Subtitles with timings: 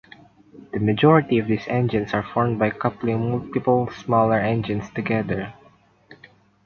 [0.73, 5.53] The majority of these engines are formed by coupling multiple smaller engines together.